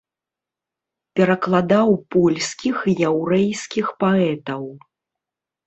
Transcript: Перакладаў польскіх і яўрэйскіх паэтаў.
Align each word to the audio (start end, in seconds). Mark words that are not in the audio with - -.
Перакладаў 1.19 1.87
польскіх 2.17 2.75
і 2.95 2.97
яўрэйскіх 3.11 3.95
паэтаў. 4.07 4.63